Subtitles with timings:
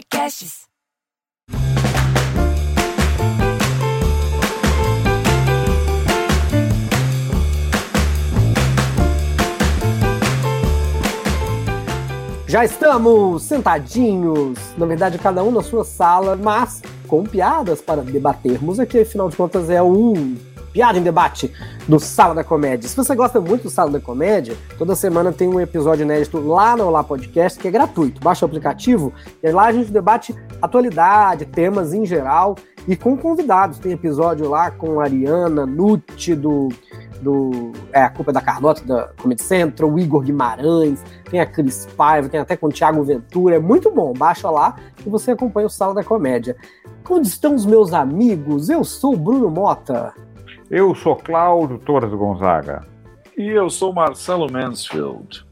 [0.00, 0.60] Podcasts.
[12.46, 18.80] Já estamos sentadinhos, na verdade, cada um na sua sala, mas com piadas para debatermos
[18.80, 20.36] aqui, afinal de contas, é um
[20.72, 21.52] Piada em Debate
[21.88, 22.88] do Sala da Comédia.
[22.88, 26.76] Se você gosta muito do Sala da Comédia, toda semana tem um episódio inédito lá
[26.76, 28.20] no Olá Podcast, que é gratuito.
[28.20, 32.56] Baixa o aplicativo e lá a gente debate atualidade, temas em geral
[32.86, 33.78] e com convidados.
[33.78, 36.68] Tem episódio lá com a Ariana Nutti do
[37.20, 41.46] do é, A Culpa é da Carlota, da Comedy Central, o Igor Guimarães, tem a
[41.46, 45.32] Cris Paiva, tem até com o Thiago Ventura, é muito bom, baixa lá e você
[45.32, 46.56] acompanha o Sala da Comédia.
[47.04, 48.68] Como estão os meus amigos?
[48.68, 50.14] Eu sou o Bruno Mota.
[50.70, 52.86] Eu sou Cláudio Torres Gonzaga.
[53.36, 55.44] E eu sou Marcelo Mansfield.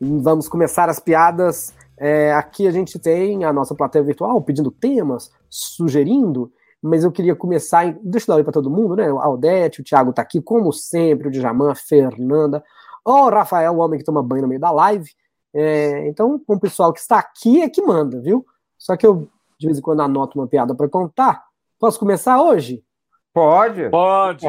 [0.00, 1.74] Vamos começar as piadas.
[1.98, 7.36] É, aqui a gente tem a nossa plateia virtual pedindo temas, sugerindo, mas eu queria
[7.36, 7.84] começar.
[7.84, 9.12] Em, deixa eu dar oi para todo mundo, né?
[9.12, 12.64] O Aldete, o Thiago tá aqui, como sempre, o Djaman, a Fernanda,
[13.04, 15.10] o Rafael, o homem que toma banho no meio da live.
[15.52, 18.46] É, então, o pessoal que está aqui é que manda, viu?
[18.78, 19.28] Só que eu,
[19.60, 21.44] de vez em quando, anoto uma piada para contar.
[21.78, 22.82] Posso começar hoje?
[23.36, 23.90] Pode.
[23.90, 24.46] Pode.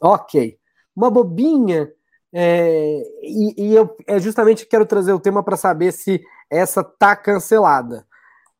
[0.00, 0.56] Ok.
[0.94, 1.90] Uma bobinha.
[2.32, 7.16] É, e, e eu é justamente quero trazer o tema para saber se essa tá
[7.16, 8.06] cancelada.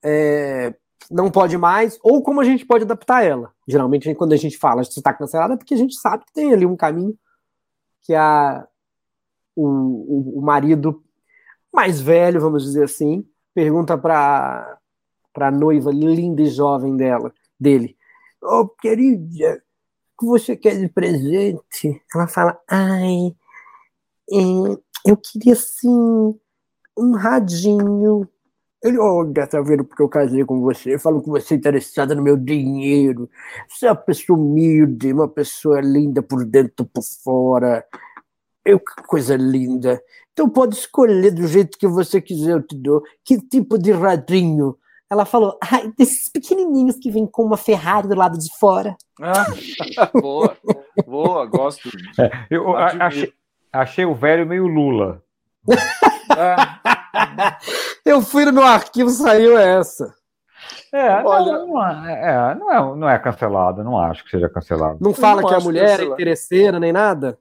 [0.02, 0.74] É,
[1.08, 3.52] não pode mais, ou como a gente pode adaptar ela.
[3.68, 6.52] Geralmente, quando a gente fala se está cancelada, é porque a gente sabe que tem
[6.52, 7.16] ali um caminho
[8.02, 8.66] que a,
[9.54, 11.04] o, o, o marido
[11.72, 14.76] mais velho, vamos dizer assim, pergunta para
[15.38, 17.96] a noiva linda e jovem dela, dele:
[18.46, 19.62] Oh, querida,
[20.16, 22.02] o que você quer de presente?
[22.14, 23.34] Ela fala: Ai,
[24.30, 24.36] é,
[25.06, 26.38] eu queria sim
[26.96, 28.28] um radinho.
[28.82, 30.98] Ele, olha, tá vendo porque eu casei com você?
[30.98, 33.30] Falam que você é interessada no meu dinheiro.
[33.68, 37.84] Você é uma pessoa humilde, uma pessoa linda por dentro por fora.
[38.64, 40.02] Eu, que coisa linda.
[40.32, 43.02] Então pode escolher do jeito que você quiser, eu te dou.
[43.24, 44.76] Que tipo de radinho?
[45.14, 48.96] Ela falou, ai, desses pequenininhos que vêm com uma Ferrari do lado de fora.
[49.22, 49.46] Ah,
[50.12, 50.56] boa,
[51.06, 51.88] boa, gosto.
[52.18, 53.32] É, eu achei,
[53.72, 55.22] achei, o velho meio Lula.
[58.04, 60.12] eu fui no meu arquivo, saiu essa.
[60.92, 64.98] É, Olha, não, não, é, não, é, não é cancelado, não acho que seja cancelado.
[65.00, 67.38] Não fala não que a mulher é interesseira nem nada?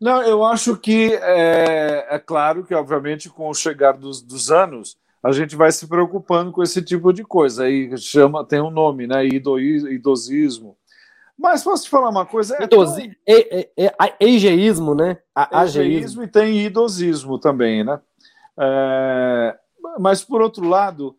[0.00, 4.96] Não, eu acho que é, é claro que, obviamente, com o chegar dos, dos anos,
[5.22, 7.64] a gente vai se preocupando com esse tipo de coisa.
[7.64, 9.26] Aí chama, tem um nome, né?
[9.26, 10.76] Idosismo.
[11.38, 12.56] Mas posso te falar uma coisa?
[12.60, 13.02] É Idosi...
[13.02, 13.14] tão...
[13.26, 15.18] e, e, e, egeísmo, né?
[15.34, 17.98] A, egeísmo e tem idosismo também, né?
[18.58, 19.58] É...
[19.98, 21.16] Mas por outro lado,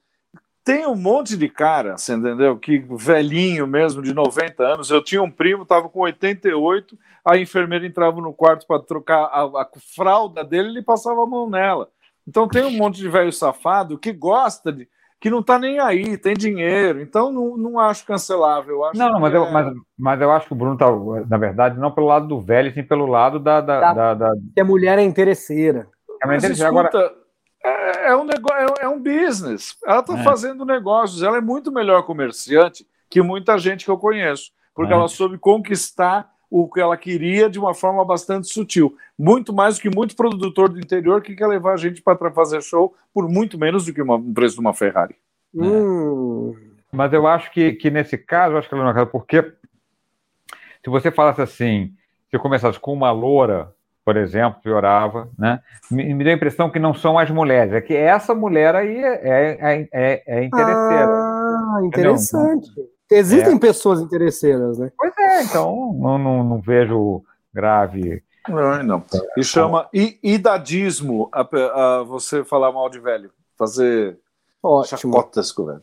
[0.64, 2.58] tem um monte de cara, você entendeu?
[2.58, 4.92] Que velhinho mesmo, de 90 anos.
[4.92, 9.44] Eu tinha um primo, estava com 88, a enfermeira entrava no quarto para trocar a,
[9.44, 11.90] a fralda dele, ele passava a mão nela.
[12.28, 14.88] Então tem um monte de velho safado que gosta de.
[15.20, 17.02] que não está nem aí, tem dinheiro.
[17.02, 18.84] Então não, não acho cancelável.
[18.86, 19.38] Acho não, mas, é...
[19.38, 20.88] eu, mas, mas eu acho que o Bruno está,
[21.28, 23.62] na verdade, não pelo lado do velho, sim pelo lado da.
[23.62, 24.32] da, da, da, da...
[24.54, 25.88] Que a mulher é interesseira.
[26.22, 27.16] É mas, escuta, agora...
[27.64, 29.76] é, é, um negócio, é, é um business.
[29.86, 30.24] Ela está é.
[30.24, 31.24] fazendo negócios.
[31.24, 34.52] Ela é muito melhor comerciante que muita gente que eu conheço.
[34.74, 34.96] Porque é.
[34.96, 38.98] ela soube conquistar o que ela queria de uma forma bastante sutil.
[39.18, 42.62] Muito mais do que muito produtor do interior que quer levar a gente para fazer
[42.62, 45.16] show por muito menos do que uma, um preço de uma Ferrari.
[45.56, 46.54] Hum.
[46.92, 51.10] Mas eu acho que, que nesse caso, acho que ela não é porque se você
[51.10, 51.94] falasse assim,
[52.30, 53.74] se eu começasse com uma loura,
[54.04, 55.62] por exemplo, piorava, né?
[55.90, 58.98] Me, me deu a impressão que não são as mulheres, é que essa mulher aí
[58.98, 61.08] é, é, é, é interesseira.
[61.08, 62.72] Ah, interessante.
[63.12, 63.60] Existem é.
[63.60, 64.92] pessoas interesseiras, né?
[64.98, 67.22] Pois é, então não, não, não vejo
[67.54, 68.24] grave.
[68.48, 69.04] Não, não.
[69.38, 69.90] E chama
[70.24, 74.18] idadismo a, a, você falar mal de velho, fazer
[74.64, 75.14] Ótimo.
[75.14, 75.82] chacotas com o velho.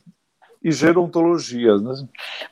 [0.64, 1.94] E gerontologias, né?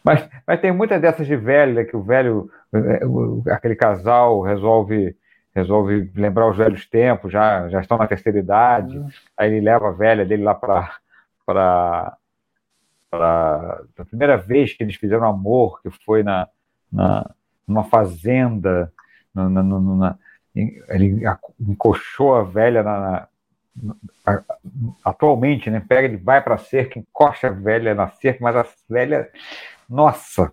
[0.05, 5.17] Mas, mas tem muitas dessas de velho, né, que o velho, é, aquele casal resolve
[5.57, 9.09] resolve lembrar os velhos tempos, já, já estão na terceira idade, uhum.
[9.35, 12.15] aí ele leva a velha dele lá para
[13.11, 16.49] para a primeira vez que eles fizeram amor, que foi na,
[16.93, 17.31] na
[17.67, 18.93] numa fazenda,
[19.35, 20.19] na, na, na,
[20.55, 21.23] ele
[21.61, 23.29] encoxou a velha na,
[25.05, 25.81] atualmente, né?
[25.81, 29.31] Pega, ele vai para a cerca, encosta a velha na cerca, mas a velha,
[29.89, 30.53] nossa,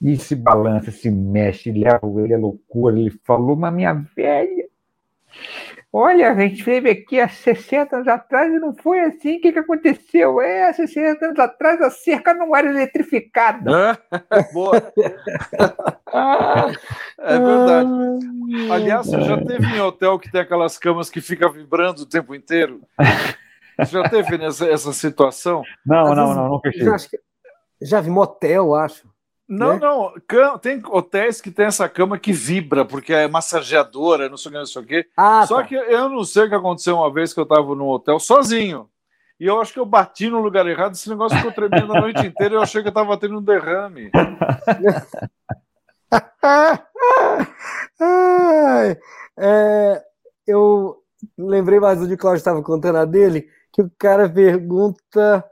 [0.00, 2.98] e se balança, se mexe, leva ele à loucura.
[2.98, 4.68] Ele falou, mas minha velha,
[5.96, 9.36] Olha, a gente veio aqui há 60 anos atrás e não foi assim.
[9.36, 10.40] O que, que aconteceu?
[10.40, 13.96] É, há 60 anos atrás a cerca não era eletrificada.
[14.52, 14.92] Boa.
[17.16, 17.90] é verdade.
[18.72, 22.34] Aliás, você já teve em hotel que tem aquelas camas que ficam vibrando o tempo
[22.34, 22.80] inteiro?
[23.88, 25.62] Já teve nessa, essa situação?
[25.86, 26.96] Não, Às não, vezes, não, nunca Já,
[27.80, 29.13] já vi motel, acho.
[29.58, 29.80] Não, né?
[29.80, 30.12] não.
[30.58, 34.58] Tem hotéis que tem essa cama que vibra, porque é massageadora, não sei o que,
[34.58, 35.06] não sei o que.
[35.16, 35.64] Ah, Só tá.
[35.64, 38.88] que eu não sei o que aconteceu uma vez que eu estava num hotel sozinho.
[39.38, 42.26] E eu acho que eu bati no lugar errado, esse negócio ficou tremendo a noite
[42.26, 44.10] inteira e eu achei que eu estava tendo um derrame.
[49.36, 50.02] é,
[50.46, 50.96] eu
[51.36, 55.44] lembrei mais do que o Cláudio estava contando a dele, que o cara pergunta.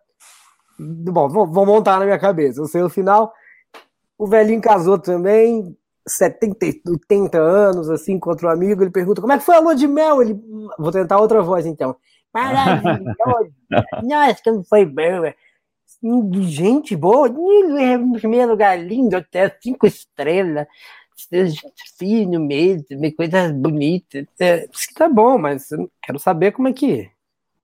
[0.78, 2.60] Bom, vou montar na minha cabeça.
[2.60, 3.32] Eu sei o final
[4.22, 5.76] o velhinho casou também,
[6.06, 8.80] 70, 80 anos, assim, contra um amigo.
[8.80, 10.22] Ele pergunta: como é que foi a lua de mel?
[10.22, 10.40] Ele,
[10.78, 11.96] vou tentar outra voz então.
[12.32, 13.52] Maravilhoso!
[14.04, 15.34] Nossa, como foi boa!
[16.42, 17.28] Gente boa!
[18.14, 20.68] Primeiro lugar lindo, até cinco estrelas,
[21.98, 22.86] fino mesmo,
[23.16, 24.24] coisas bonitas.
[24.38, 25.68] É, tá bom, mas
[26.00, 27.10] quero saber como é que.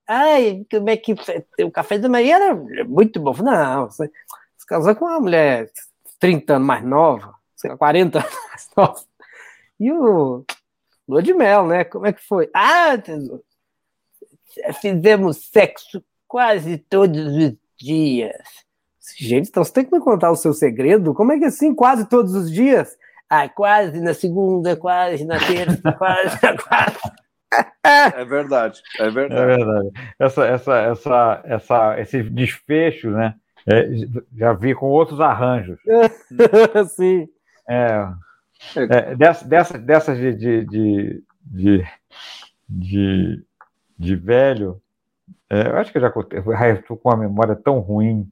[0.05, 1.15] Ai, como é que.
[1.63, 2.55] O café da manhã era
[2.85, 3.33] muito bom.
[3.41, 4.11] Não, você
[4.67, 5.71] casou com uma mulher
[6.19, 9.01] 30 anos mais nova, sei lá, 40 anos mais nova.
[9.79, 10.43] E o
[11.07, 11.83] Lua de Mel, né?
[11.83, 12.49] Como é que foi?
[12.53, 12.93] Ah,
[14.81, 18.35] fizemos sexo quase todos os dias.
[19.17, 21.13] Gente, então você tem que me contar o seu segredo?
[21.13, 22.95] Como é que é assim, quase todos os dias?
[23.29, 27.13] Ah, quase na segunda, quase na terça, quase na quarta.
[27.83, 29.41] É verdade, é verdade.
[29.41, 29.89] É verdade.
[30.19, 33.35] Essa, essa, essa, essa, esse desfecho, né?
[33.67, 33.89] É,
[34.35, 35.79] já vi com outros arranjos.
[36.95, 37.27] Sim.
[37.67, 38.07] É,
[38.75, 41.85] é, dessas, dessas de, de, de, de,
[42.67, 43.43] de,
[43.97, 44.81] de velho,
[45.49, 46.09] é, eu acho que eu já
[46.73, 48.29] estou com uma memória tão ruim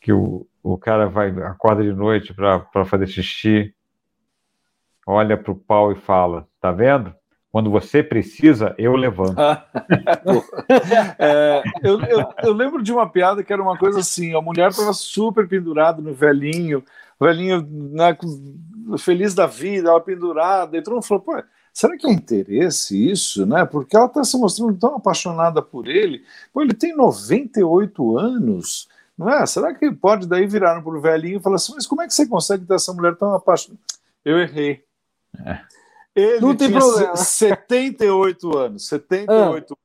[0.00, 3.74] que o, o cara vai acorda de noite para fazer xixi,
[5.06, 7.14] olha para o pau e fala: Tá vendo?
[7.52, 9.36] Quando você precisa, eu levanto.
[11.18, 14.70] é, eu, eu, eu, lembro de uma piada que era uma coisa assim: a mulher
[14.70, 16.82] estava super pendurada no velhinho,
[17.20, 17.60] o velhinho
[17.92, 18.16] né,
[18.96, 21.42] feliz da vida, ela pendurada, e todo mundo falou: pô,
[21.74, 23.66] será que é interesse isso, né?
[23.66, 26.24] Porque ela está se mostrando tão apaixonada por ele.
[26.54, 29.44] Pô, ele tem 98 anos, não é?
[29.44, 32.14] Será que pode daí virar para o velhinho e falar assim: mas como é que
[32.14, 33.78] você consegue ter essa mulher tão apaixonada?
[34.24, 34.82] Eu errei.
[35.44, 35.81] É.
[36.14, 37.16] Ele não tem tinha problema.
[37.16, 39.76] 78 anos, 78 ah.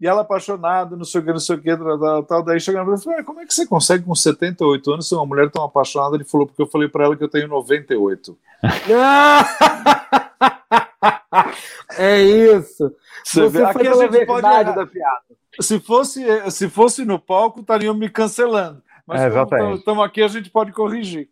[0.00, 2.44] E ela apaixonada, não sei o que, não sei o que, tal, tal.
[2.44, 5.50] Daí chegando e falou: como é que você consegue com 78 anos ser uma mulher
[5.50, 6.14] tão apaixonada?
[6.14, 8.38] Ele falou, porque eu falei para ela que eu tenho 98.
[11.98, 12.94] é isso.
[13.24, 15.24] Você, você vê, aqui a gente pode da piada.
[15.60, 18.80] Se fosse, se fosse no palco, estariam me cancelando.
[19.04, 19.28] Mas é,
[19.74, 21.28] estamos aqui, a gente pode corrigir.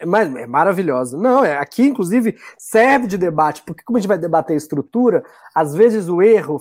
[0.00, 1.16] É, mas é maravilhosa.
[1.16, 5.24] Não, é aqui, inclusive, serve de debate, porque como a gente vai debater a estrutura,
[5.54, 6.60] às vezes o erro,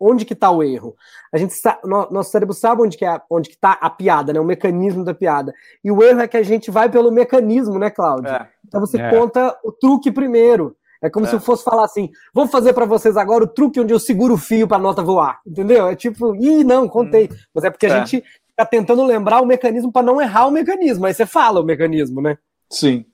[0.00, 0.96] onde que está o erro?
[1.32, 4.40] A gente sabe, nosso cérebro sabe onde que é, onde que está a piada, né?
[4.40, 5.52] O mecanismo da piada.
[5.84, 8.32] E o erro é que a gente vai pelo mecanismo, né, Cláudio?
[8.32, 8.48] É.
[8.66, 9.10] Então você é.
[9.10, 10.74] conta o truque primeiro.
[11.02, 11.28] É como é.
[11.28, 14.34] se eu fosse falar assim: vou fazer para vocês agora o truque onde eu seguro
[14.34, 15.40] o fio para a nota voar.
[15.46, 15.86] Entendeu?
[15.86, 17.28] É tipo, ih, não, contei.
[17.30, 17.36] Hum.
[17.54, 17.98] Mas é porque a é.
[17.98, 21.06] gente está tentando lembrar o mecanismo para não errar o mecanismo.
[21.06, 22.36] Aí você fala o mecanismo, né?
[22.70, 23.04] Sim.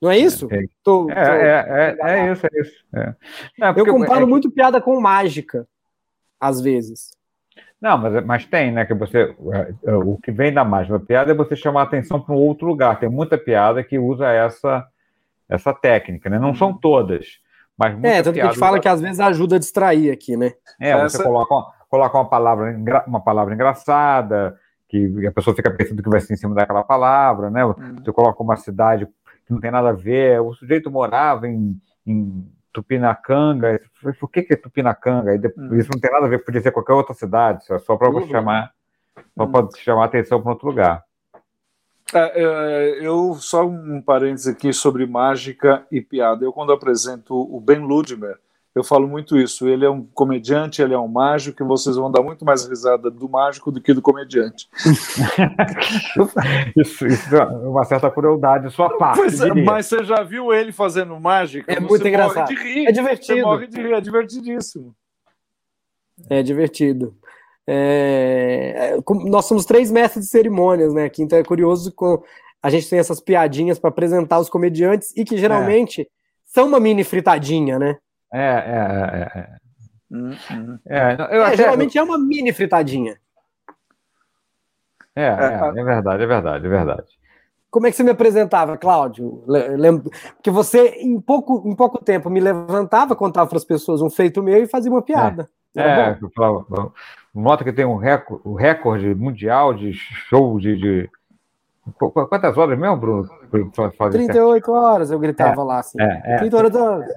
[0.00, 0.48] Não é isso?
[0.50, 1.30] É, tô, é, tô...
[1.30, 2.84] é, é, é, isso, é isso.
[2.92, 3.14] É.
[3.56, 5.66] Não, eu comparo muito piada com mágica,
[6.40, 7.16] às vezes.
[7.80, 8.84] Não, mas, mas tem, né?
[8.84, 9.34] Que você,
[10.04, 12.66] o que vem da mágica da piada é você chamar a atenção para um outro
[12.66, 12.98] lugar.
[12.98, 14.86] Tem muita piada que usa essa,
[15.48, 16.38] essa técnica, né?
[16.38, 17.38] Não são todas,
[17.76, 20.52] mas É, tanto que a gente fala que às vezes ajuda a distrair aqui, né?
[20.80, 21.22] É, você essa...
[21.22, 21.54] coloca,
[21.88, 24.58] coloca uma palavra, uma palavra engraçada,
[24.92, 27.64] que a pessoa fica pensando que vai ser em cima daquela palavra, né?
[27.64, 27.96] Uhum.
[27.96, 29.06] Você coloca uma cidade
[29.46, 33.80] que não tem nada a ver, o sujeito morava em, em Tupinacanga,
[34.20, 35.32] por que, que é Tupinacanga?
[35.56, 35.78] Uhum.
[35.78, 38.28] Isso não tem nada a ver, podia ser qualquer outra cidade, só para uhum.
[38.28, 38.70] chamar,
[39.34, 41.02] só para chamar atenção para outro lugar.
[42.12, 46.44] É, é, eu só um parênteses aqui sobre mágica e piada.
[46.44, 48.38] Eu quando apresento o Ben Ludmer,
[48.74, 49.68] eu falo muito isso.
[49.68, 53.10] Ele é um comediante, ele é um mágico, e vocês vão dar muito mais risada
[53.10, 54.68] do mágico do que do comediante.
[56.76, 59.20] isso, isso, é uma certa crueldade sua parte.
[59.42, 61.70] É, mas você já viu ele fazendo mágica?
[61.70, 62.48] É muito engraçado.
[62.48, 63.38] Rir, é divertido.
[63.38, 64.94] Você morre de rir, é divertidíssimo.
[66.30, 67.14] É divertido.
[67.66, 68.96] É...
[69.26, 71.04] Nós somos três mestres de cerimônias, né?
[71.04, 72.22] Aqui, então é curioso com
[72.62, 76.06] a gente tem essas piadinhas para apresentar os comediantes e que geralmente é.
[76.44, 77.98] são uma mini fritadinha, né?
[78.32, 79.38] É, é, é.
[79.38, 79.62] é.
[80.10, 80.78] Hum, hum.
[80.86, 81.56] é eu até...
[81.56, 83.16] Geralmente é uma mini fritadinha.
[85.14, 87.06] É, é, é, verdade, é verdade, é verdade.
[87.70, 89.42] Como é que você me apresentava, Cláudio?
[89.46, 90.10] Lembro
[90.42, 94.42] que você, em pouco, em pouco tempo, me levantava, contava para as pessoas um feito
[94.42, 95.48] meu e fazia uma piada.
[95.74, 96.92] É, eu falava,
[97.34, 101.10] nota que tem um recorde, um recorde mundial de show de, de...
[101.98, 103.28] Quantas horas mesmo, Bruno?
[104.10, 106.00] 38 horas, eu gritava é, lá assim.
[106.00, 106.36] É, é.
[106.36, 107.10] 38 horas.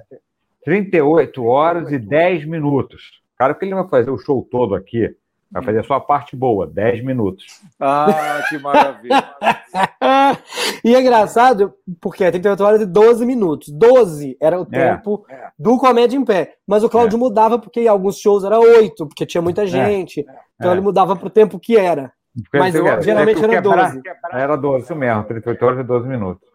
[0.66, 3.22] 38 horas e 10 minutos.
[3.38, 5.16] Cara, que ele vai fazer o show todo aqui
[5.50, 7.62] Vai fazer a sua parte boa, 10 minutos.
[7.78, 9.24] Ah, que maravilha.
[10.84, 13.68] e é engraçado, porque é 38 horas e 12 minutos.
[13.70, 15.48] 12 era o é, tempo é.
[15.56, 16.54] do Comédia em Pé.
[16.66, 17.20] Mas o Cláudio é.
[17.20, 19.66] mudava porque em alguns shows era 8, porque tinha muita é.
[19.66, 20.26] gente.
[20.56, 22.12] Então ele mudava para o tempo que era.
[22.34, 24.02] Porque mas eu, geralmente era 12.
[24.32, 26.48] Era 12, isso mesmo, 38 horas e 12 minutos.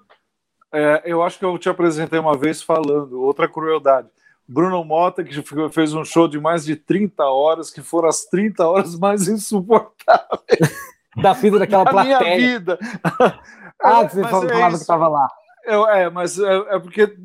[1.03, 4.07] Eu acho que eu te apresentei uma vez falando, outra crueldade
[4.51, 8.67] Bruno Mota, que fez um show de mais de 30 horas, que foram as 30
[8.67, 12.19] horas mais insuportáveis da vida daquela da plateia.
[12.19, 12.79] minha vida.
[13.83, 15.27] Ah, que você falava é que estava lá.
[15.65, 17.15] Eu, é, mas é, é, porque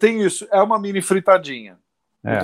[0.00, 1.76] tem isso, é uma mini fritadinha.
[2.24, 2.38] É,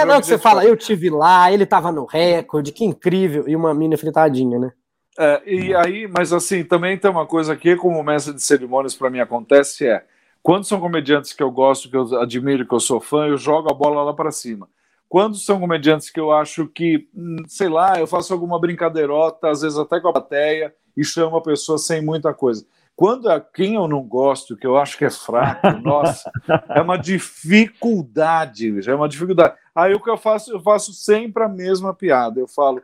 [0.00, 3.56] é não, que você fala, eu tive lá, ele estava no recorde, que incrível, e
[3.56, 4.70] uma mini fritadinha, né?
[5.18, 9.10] É, e aí, mas assim, também tem uma coisa que, como mestre de cerimônias, para
[9.10, 10.04] mim acontece é
[10.42, 13.68] quando são comediantes que eu gosto, que eu admiro, que eu sou fã, eu jogo
[13.68, 14.68] a bola lá para cima.
[15.08, 19.62] Quando são comediantes que eu acho que, hum, sei lá, eu faço alguma brincadeirota, às
[19.62, 22.64] vezes até com a plateia, e chamo a pessoa sem muita coisa.
[22.94, 26.30] Quando é quem eu não gosto, que eu acho que é fraco, nossa,
[26.70, 29.54] é uma dificuldade, é uma dificuldade.
[29.74, 32.40] Aí o que eu faço, eu faço sempre a mesma piada.
[32.40, 32.80] Eu falo,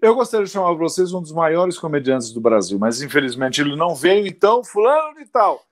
[0.00, 3.76] eu gostaria de chamar para vocês um dos maiores comediantes do Brasil, mas infelizmente ele
[3.76, 5.62] não veio, então fulano e tal.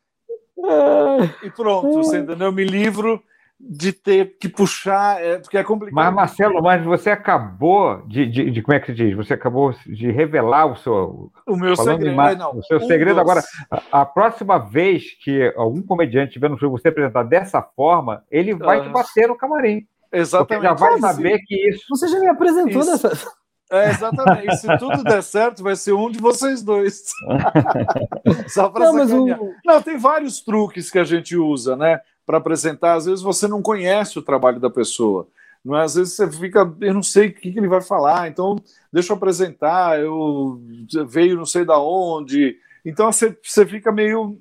[1.42, 2.48] E pronto, você entendeu?
[2.48, 3.22] Eu me livro
[3.60, 5.94] de ter que puxar, é, porque é complicado.
[5.94, 9.16] Mas, Marcelo, mas você acabou de, de, de, como é que se diz?
[9.16, 11.32] Você acabou de revelar o seu.
[11.44, 12.16] O meu segredo.
[12.36, 13.14] não, o seu um segredo.
[13.14, 13.20] Dos...
[13.20, 18.22] Agora, a, a, próxima vez que algum comediante estiver no show você apresentar dessa forma,
[18.30, 19.84] ele vai te bater no camarim.
[20.12, 20.48] Exatamente.
[20.48, 21.84] Porque já vai saber que isso.
[21.90, 22.92] Você já me apresentou isso.
[22.92, 23.32] dessa.
[23.70, 24.48] É, exatamente.
[24.48, 27.04] E se tudo der certo, vai ser um de vocês dois.
[28.48, 29.42] Só para sacanear.
[29.42, 29.54] O...
[29.64, 32.00] Não, tem vários truques que a gente usa, né?
[32.26, 32.94] Para apresentar.
[32.94, 35.28] Às vezes você não conhece o trabalho da pessoa.
[35.64, 35.84] Não é?
[35.84, 38.56] Às vezes você fica, eu não sei o que, que ele vai falar, então
[38.92, 40.60] deixa eu apresentar, eu
[41.06, 42.56] veio não sei da onde.
[42.84, 44.38] Então você, você fica meio.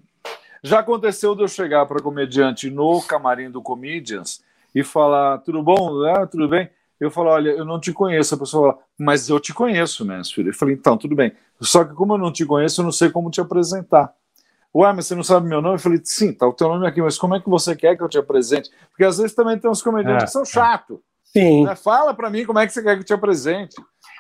[0.63, 4.41] Já aconteceu de eu chegar para comediante no camarim do Comedians
[4.73, 6.03] e falar: tudo bom?
[6.05, 6.69] Ah, tudo bem?
[6.99, 8.35] Eu falo, olha, eu não te conheço.
[8.35, 10.49] A pessoa fala, mas eu te conheço, Mansfield.
[10.49, 11.31] Eu falei, então, tudo bem.
[11.61, 14.13] Só que como eu não te conheço, eu não sei como te apresentar.
[14.75, 15.75] Ué, mas você não sabe meu nome?
[15.75, 18.03] Eu falei, sim, tá o teu nome aqui, mas como é que você quer que
[18.03, 18.69] eu te apresente?
[18.89, 20.99] Porque às vezes também tem uns comediantes é, que são chatos.
[21.23, 21.65] Sim.
[21.65, 21.75] Né?
[21.75, 23.75] Fala para mim como é que você quer que eu te apresente.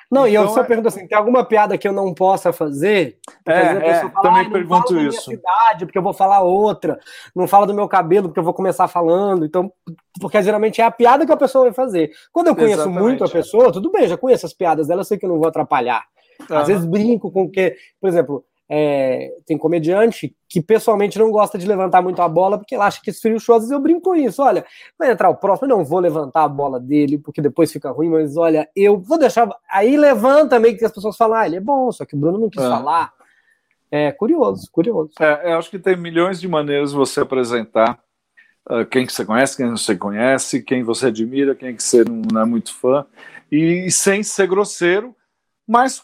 [0.09, 0.63] Não, então, e eu só é...
[0.63, 3.17] pergunto assim: tem alguma piada que eu não possa fazer?
[3.45, 5.29] É, é fala, também ah, pergunto não isso.
[5.29, 6.99] Minha cidade, porque eu vou falar outra.
[7.35, 9.45] Não fala do meu cabelo, porque eu vou começar falando.
[9.45, 9.71] Então,
[10.19, 12.11] porque geralmente é a piada que a pessoa vai fazer.
[12.31, 13.01] Quando eu conheço Exatamente.
[13.01, 15.39] muito a pessoa, tudo bem, já conheço as piadas dela, eu sei que eu não
[15.39, 16.05] vou atrapalhar.
[16.49, 16.65] Às uhum.
[16.65, 22.01] vezes brinco com que, por exemplo, é, tem comediante que pessoalmente não gosta de levantar
[22.01, 23.55] muito a bola porque ele acha que esfria o show.
[23.55, 24.41] Às vezes eu brinco com isso.
[24.41, 24.65] Olha,
[24.97, 28.09] vai entrar o próximo, eu não vou levantar a bola dele porque depois fica ruim,
[28.09, 29.49] mas olha, eu vou deixar.
[29.71, 32.37] Aí levanta meio que as pessoas falam, ah, ele é bom, só que o Bruno
[32.37, 32.69] não quis é.
[32.69, 33.13] falar.
[33.89, 35.11] É curioso, curioso.
[35.19, 37.97] É, eu acho que tem milhões de maneiras de você apresentar
[38.69, 42.41] uh, quem que você conhece, quem você conhece, quem você admira, quem que você não
[42.41, 43.05] é muito fã,
[43.49, 45.15] e sem ser grosseiro,
[45.65, 46.01] mas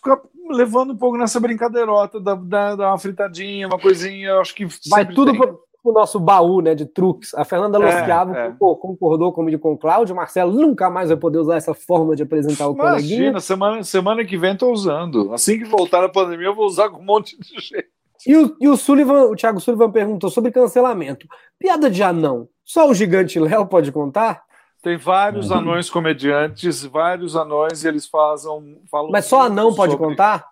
[0.49, 5.05] levando um pouco nessa brincadeirota da, da, da uma fritadinha, uma coisinha, acho que vai
[5.05, 7.33] tudo pro, pro, nosso baú, né, de truques.
[7.33, 8.55] A Fernanda Losquiavo é, é.
[8.59, 12.23] concordou comigo com o Cláudio, o Marcelo nunca mais vai poder usar essa forma de
[12.23, 13.39] apresentar o Imagina, coleguinha.
[13.39, 15.33] semana, semana que vem tô usando.
[15.33, 17.93] Assim que voltar a pandemia, eu vou usar com um monte de gente.
[18.25, 21.27] E o, e o Sullivan, o Thiago Sullivan perguntou sobre cancelamento.
[21.59, 22.47] Piada de anão.
[22.63, 24.43] Só o gigante Léo pode contar?
[24.83, 25.59] Tem vários uhum.
[25.59, 29.09] anões comediantes, vários anões, e eles fazem, falam.
[29.11, 30.07] Mas só anão pode sobre...
[30.07, 30.45] contar?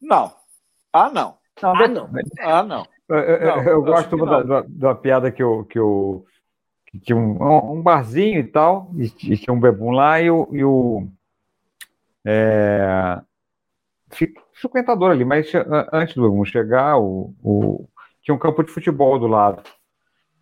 [0.00, 0.32] Não.
[0.90, 1.36] Ah, não.
[1.62, 2.10] Ah, não.
[2.40, 2.86] Ah, não.
[3.06, 6.24] Eu, eu, eu gosto da, da, da, piada que eu, que eu
[6.86, 10.48] que tinha um, um barzinho e tal, e, e, tinha um bebum lá, e o,
[10.52, 11.06] e o
[12.24, 13.20] é,
[14.54, 15.52] frequentador ali, mas
[15.92, 17.86] antes do bebum chegar, o, o,
[18.22, 19.62] tinha um campo de futebol do lado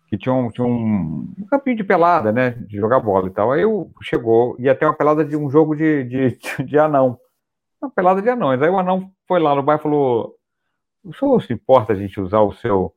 [0.07, 2.51] que tinha um, tinha um, um campinho de pelada, né?
[2.51, 3.51] De jogar bola e tal.
[3.51, 7.19] Aí eu chegou, ia ter uma pelada de um jogo de, de, de anão.
[7.81, 8.61] Uma pelada de anões.
[8.61, 10.35] Aí o anão foi lá no bar e falou:
[11.03, 12.93] O senhor se importa a gente usar o seu,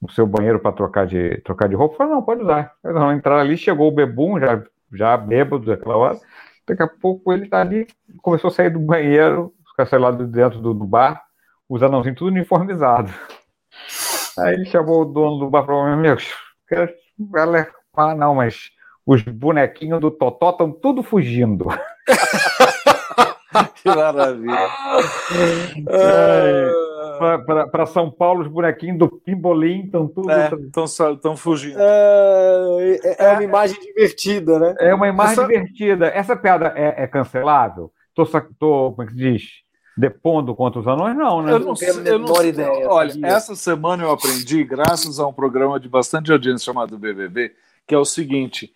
[0.00, 1.94] o seu banheiro para trocar de, trocar de roupa?
[1.94, 2.72] Eu falei, não, pode usar.
[2.82, 4.62] Não, entrar ali, chegou o bebum, já
[4.94, 6.18] já bêbado daquela hora.
[6.66, 7.86] Daqui a pouco ele tá ali,
[8.22, 11.22] começou a sair do banheiro, ficar lá de dentro do, do bar,
[11.68, 13.12] os anãozinhos tudo uniformizado.
[14.38, 16.16] Aí ele chamou o dono do bar para mim, meu,
[16.68, 16.92] quero
[17.96, 18.70] ah, não, mas
[19.06, 21.66] os bonequinhos do Totó estão tudo fugindo.
[23.76, 24.68] que maravilha.
[27.70, 30.28] Para São Paulo, os bonequinhos do Pimbolim estão tudo.
[30.30, 31.78] Estão é, fugindo.
[31.78, 34.74] É, é, uma imagem divertida, né?
[34.80, 35.46] É uma imagem Essa...
[35.46, 36.06] divertida.
[36.06, 37.92] Essa piada é, é cancelável?
[38.14, 38.26] Tô,
[38.58, 39.63] tô, como é que se diz?
[39.96, 41.52] Depondo contra os anões, não, né?
[41.52, 42.48] Eu não, sei, eu não sei.
[42.48, 43.28] Ideia, Olha, sabia?
[43.28, 47.54] essa semana eu aprendi, graças a um programa de bastante audiência chamado BBB,
[47.86, 48.74] que é o seguinte: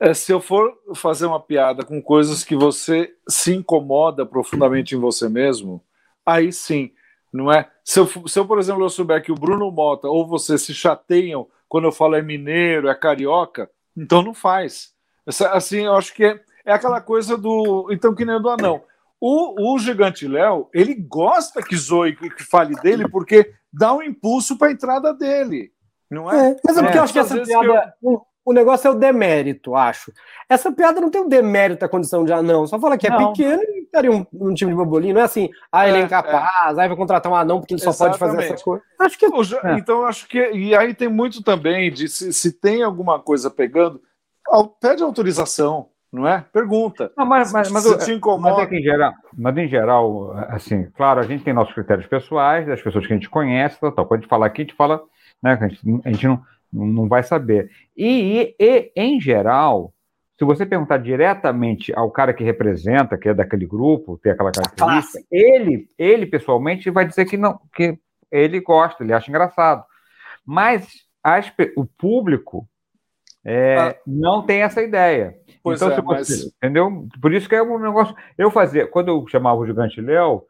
[0.00, 4.98] é, se eu for fazer uma piada com coisas que você se incomoda profundamente em
[4.98, 5.82] você mesmo,
[6.24, 6.90] aí sim,
[7.32, 7.68] não é?
[7.84, 10.74] Se eu, se eu por exemplo, eu souber que o Bruno Mota ou você se
[10.74, 14.94] chateiam quando eu falo é mineiro, é carioca, então não faz.
[15.26, 17.88] Essa, assim, eu acho que é, é aquela coisa do.
[17.90, 18.82] Então, que nem do anão.
[19.20, 24.58] O, o Gigante Léo, ele gosta que zoe, que fale dele, porque dá um impulso
[24.58, 25.72] para a entrada dele.
[26.10, 26.50] Não é?
[26.50, 27.94] é mas é porque é, eu acho que essa piada.
[28.00, 28.22] Que eu...
[28.44, 30.12] O negócio é o demérito, acho.
[30.48, 32.64] Essa piada não tem o demérito da condição de anão.
[32.64, 33.32] Só fala que é não.
[33.32, 35.14] pequeno e estaria um, um, time de bobolinho.
[35.14, 36.82] Não é assim, ah, ele é, é incapaz, é.
[36.82, 38.20] aí vai contratar um anão porque ele só Exatamente.
[38.20, 38.84] pode fazer essa coisa.
[39.00, 39.26] Acho que.
[39.26, 39.78] É.
[39.78, 40.52] Então, acho que.
[40.52, 44.00] E aí tem muito também de se, se tem alguma coisa pegando,
[44.80, 46.44] pede autorização não é?
[46.52, 47.12] Pergunta.
[47.16, 48.56] Não, mas, mas, mas, se te incomoda...
[48.56, 52.66] mas, é em geral, mas em geral, assim, claro, a gente tem nossos critérios pessoais,
[52.66, 54.06] das pessoas que a gente conhece, tal, tal.
[54.06, 55.02] quando a gente fala aqui, a gente fala,
[55.42, 57.70] né, a gente, a gente não, não vai saber.
[57.96, 59.92] E, e, e, em geral,
[60.38, 65.24] se você perguntar diretamente ao cara que representa, que é daquele grupo, tem aquela característica,
[65.30, 67.98] ele, ele pessoalmente vai dizer que não, que
[68.30, 69.84] ele gosta, ele acha engraçado.
[70.44, 70.86] Mas
[71.24, 72.68] as, o público
[73.48, 73.96] é, ah.
[74.04, 75.38] não tem essa ideia.
[75.62, 76.54] Pois então, é, você, mas...
[76.56, 77.08] entendeu?
[77.22, 78.14] Por isso que é um negócio.
[78.36, 80.42] Eu fazia, quando eu chamava o gigante Léo,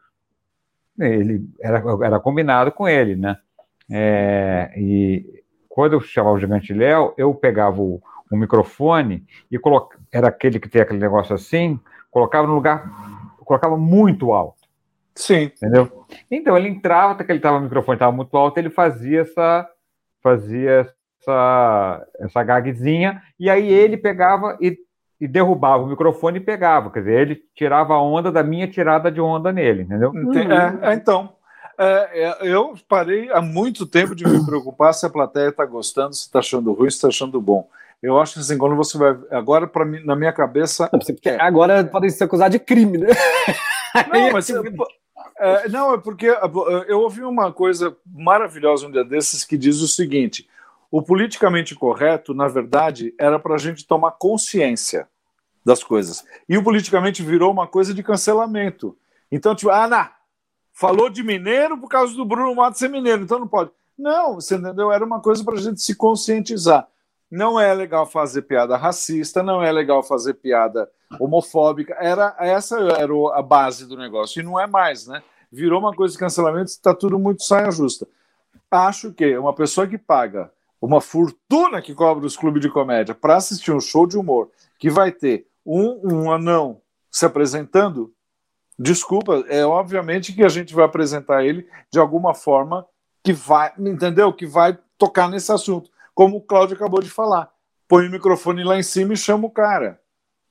[0.98, 3.36] ele era, era combinado com ele, né?
[3.90, 10.02] É, e quando eu chamava o gigante Léo, eu pegava o, o microfone e colocava,
[10.10, 11.78] era aquele que tem aquele negócio assim,
[12.10, 12.90] colocava no lugar,
[13.44, 14.66] colocava muito alto.
[15.14, 15.44] Sim.
[15.44, 16.06] Entendeu?
[16.30, 19.68] Então ele entrava, até que ele estava o microfone estava muito alto, ele fazia essa
[20.22, 20.90] fazia
[21.26, 24.78] essa, essa gagzinha, e aí ele pegava e,
[25.20, 29.10] e derrubava o microfone e pegava, quer dizer, ele tirava a onda da minha tirada
[29.10, 30.12] de onda nele, entendeu?
[30.82, 31.32] É, é, então,
[31.78, 36.14] é, é, eu parei há muito tempo de me preocupar se a plateia está gostando,
[36.14, 37.68] se está achando ruim, se está achando bom.
[38.02, 39.16] Eu acho que assim, quando você vai.
[39.30, 40.88] Agora, para mim, na minha cabeça.
[41.24, 41.40] É.
[41.40, 43.08] Agora podem ser acusados de crime, né?
[44.12, 44.50] Não, mas.
[45.38, 46.26] É, não, é porque
[46.86, 50.46] eu ouvi uma coisa maravilhosa um dia desses que diz o seguinte:
[50.96, 55.06] o politicamente correto, na verdade, era para a gente tomar consciência
[55.62, 56.24] das coisas.
[56.48, 58.96] E o politicamente virou uma coisa de cancelamento.
[59.30, 60.08] Então, tipo, ah, não,
[60.72, 63.70] falou de mineiro por causa do Bruno Matos ser mineiro, então não pode.
[63.98, 64.90] Não, você entendeu?
[64.90, 66.88] Era uma coisa para a gente se conscientizar.
[67.30, 71.94] Não é legal fazer piada racista, não é legal fazer piada homofóbica.
[72.00, 75.22] Era essa era a base do negócio e não é mais, né?
[75.52, 78.08] Virou uma coisa de cancelamento, está tudo muito saia justa.
[78.70, 83.36] Acho que uma pessoa que paga uma fortuna que cobra os clubes de comédia para
[83.36, 88.12] assistir um show de humor que vai ter um, um anão se apresentando,
[88.78, 92.86] desculpa, é obviamente que a gente vai apresentar ele de alguma forma
[93.24, 94.32] que vai, entendeu?
[94.32, 97.50] Que vai tocar nesse assunto, como o Cláudio acabou de falar.
[97.88, 100.00] Põe o microfone lá em cima e chama o cara.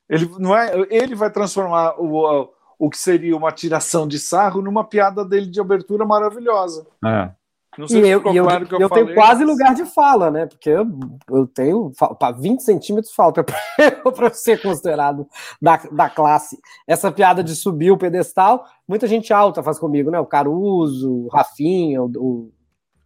[0.10, 4.84] Ele não é, ele vai transformar o, o que seria uma tiração de sarro numa
[4.84, 6.86] piada dele de abertura maravilhosa.
[7.04, 7.32] É.
[7.78, 9.50] Não sei e se eu, ficou claro eu, que eu, eu falei, tenho quase mas...
[9.50, 10.46] lugar de fala, né?
[10.46, 10.88] Porque eu,
[11.30, 11.92] eu tenho
[12.40, 13.44] 20 centímetros falta
[14.16, 15.28] para ser considerado
[15.62, 16.58] da, da classe.
[16.88, 20.20] Essa piada de subir o pedestal, muita gente alta faz comigo, né?
[20.20, 22.52] O Caruso, o Rafinha, o, o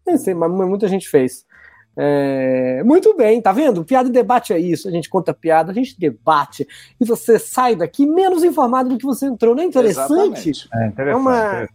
[0.06, 1.46] nem sei, mas muita gente fez.
[2.02, 3.84] É, muito bem, tá vendo?
[3.84, 4.88] Piada e debate é isso.
[4.88, 6.66] A gente conta piada, a gente debate
[7.00, 9.54] e você sai daqui menos informado do que você entrou.
[9.54, 10.70] Não é interessante?
[10.74, 11.10] É interessante.
[11.10, 11.68] É uma,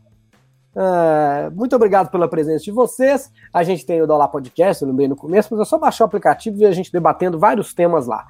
[0.75, 3.31] Uh, muito obrigado pela presença de vocês.
[3.53, 6.07] A gente tem o Dólar Podcast, eu lembrei no começo, mas é só baixar o
[6.07, 8.27] aplicativo e a gente debatendo vários temas lá.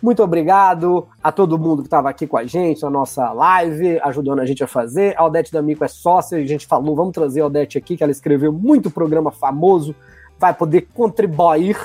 [0.00, 4.40] Muito obrigado a todo mundo que estava aqui com a gente na nossa live, ajudando
[4.40, 5.14] a gente a fazer.
[5.16, 8.12] A Odete D'Amico é sócia, a gente falou, vamos trazer a Odete aqui, que ela
[8.12, 9.96] escreveu muito programa famoso,
[10.38, 11.76] vai poder contribuir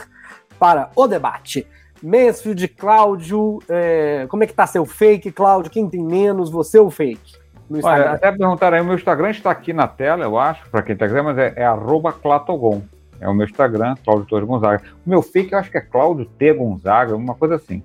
[0.59, 1.65] para o debate.
[2.03, 5.71] Mansfield, Cláudio, é, como é que tá seu fake, Cláudio?
[5.71, 7.42] Quem tem menos, você ou fake?
[7.73, 8.03] No Instagram.
[8.05, 10.93] Olha, até perguntaram aí, o meu Instagram está aqui na tela, eu acho, para quem
[10.93, 12.81] está quiser, mas é, é clatogon.
[13.19, 14.83] É o meu Instagram, Cláudio Torres Gonzaga.
[15.05, 16.53] O meu fake eu acho que é Cláudio T.
[16.53, 17.81] Gonzaga, uma coisa assim.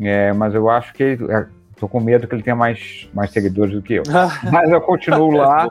[0.00, 1.46] É, mas eu acho que ele, é,
[1.78, 4.02] tô com medo que ele tenha mais, mais seguidores do que eu.
[4.52, 5.70] mas eu continuo lá.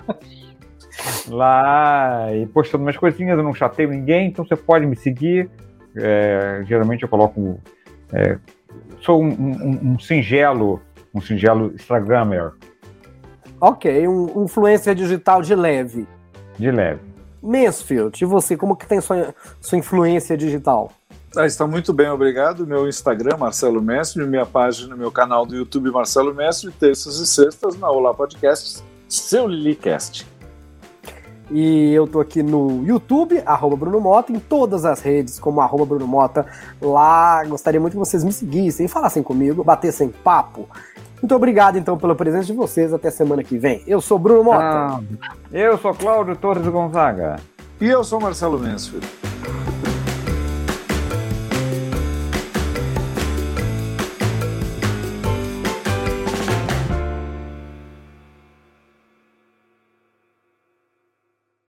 [1.28, 5.50] lá e postando umas coisinhas, eu não chateio ninguém, então você pode me seguir.
[5.96, 7.60] É, geralmente eu coloco.
[8.12, 8.38] É,
[9.02, 10.82] sou um, um, um, singelo,
[11.14, 12.54] um singelo Instagrammer.
[13.66, 16.06] Ok, um influencer digital de leve.
[16.60, 17.00] De leve.
[17.42, 20.92] Mansfield, e você, como que tem sua, sua influência digital?
[21.34, 22.68] Ah, está muito bem, obrigado.
[22.68, 27.80] Meu Instagram, Marcelo Mestre, minha página, meu canal do YouTube, Marcelo Mestre, terças e sextas
[27.80, 30.28] na Olá Podcasts, seu Lilicast.
[31.50, 35.86] E eu tô aqui no YouTube, arroba Bruno Mota, em todas as redes, como arroba
[35.86, 36.46] Bruno Mota.
[36.82, 40.68] Lá gostaria muito que vocês me seguissem, falassem comigo, batessem papo.
[41.24, 42.94] Muito obrigado, então, pela presença de vocês.
[42.94, 43.82] Até semana que vem.
[43.88, 44.62] Eu sou Bruno Mota.
[44.62, 45.00] Ah,
[45.54, 47.38] eu sou Cláudio Torres Gonzaga.
[47.80, 49.08] E eu sou Marcelo Mansfield.